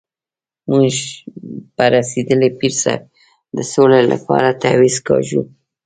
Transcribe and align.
موږ 0.71 0.93
په 1.75 1.83
رسېدلي 1.93 2.49
پیر 2.59 2.73
صاحب 2.83 3.01
د 3.55 3.57
سولې 3.73 4.01
لپاره 4.11 4.57
تعویض 4.61 4.97
کاږو. 5.07 5.41